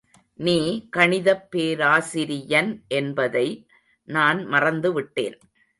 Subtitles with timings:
[0.39, 0.55] நீ
[0.97, 3.47] கணிதப் பேராசிரியன் என்பதை
[4.07, 5.37] நான் மறந்துவிட்டேன்.